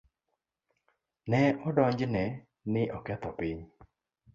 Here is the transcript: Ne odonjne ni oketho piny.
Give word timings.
Ne 1.35 1.43
odonjne 1.67 2.25
ni 2.75 2.91
oketho 3.01 3.37
piny. 3.41 3.67